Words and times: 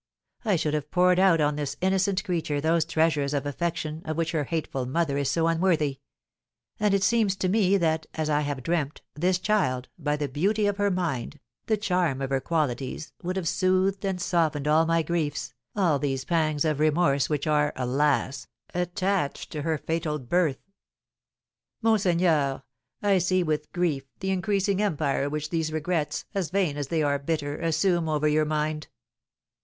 I 0.43 0.55
should 0.55 0.73
have 0.73 0.89
poured 0.89 1.19
out 1.19 1.39
on 1.41 1.57
this 1.57 1.77
innocent 1.79 2.23
creature 2.23 2.59
those 2.59 2.85
treasures 2.85 3.35
of 3.35 3.45
affection 3.45 4.01
of 4.03 4.17
which 4.17 4.31
her 4.31 4.45
hateful 4.45 4.87
mother 4.87 5.15
is 5.15 5.29
so 5.29 5.45
unworthy; 5.45 5.99
and 6.79 6.95
it 6.95 7.03
seems 7.03 7.35
to 7.35 7.47
me 7.47 7.77
that, 7.77 8.07
as 8.15 8.27
I 8.27 8.41
have 8.41 8.63
dreamt, 8.63 9.03
this 9.13 9.37
child, 9.37 9.89
by 9.99 10.15
the 10.15 10.27
beauty 10.27 10.65
of 10.65 10.77
her 10.77 10.89
mind, 10.89 11.39
the 11.67 11.77
charm 11.77 12.19
of 12.19 12.31
her 12.31 12.39
qualities, 12.41 13.13
would 13.21 13.35
have 13.35 13.47
soothed 13.47 14.03
and 14.03 14.19
softened 14.19 14.67
all 14.67 14.87
my 14.87 15.03
griefs, 15.03 15.53
all 15.75 15.99
these 15.99 16.25
pangs 16.25 16.65
of 16.65 16.79
remorse, 16.79 17.29
which 17.29 17.45
are, 17.45 17.71
alas, 17.75 18.47
attached 18.73 19.51
to 19.51 19.61
her 19.61 19.77
fatal 19.77 20.17
birth." 20.17 20.57
"Monseigneur, 21.83 22.63
I 23.03 23.19
see 23.19 23.43
with 23.43 23.71
grief 23.71 24.05
the 24.19 24.31
increasing 24.31 24.81
empire 24.81 25.29
which 25.29 25.51
these 25.51 25.71
regrets, 25.71 26.25
as 26.33 26.49
vain 26.49 26.75
as 26.75 26.87
they 26.87 27.03
are 27.03 27.19
bitter, 27.19 27.59
assume 27.59 28.09
over 28.09 28.27
your 28.27 28.45
mind." 28.45 28.87